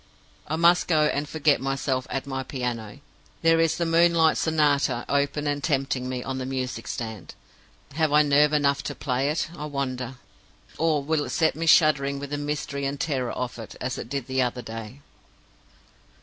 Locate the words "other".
14.41-14.63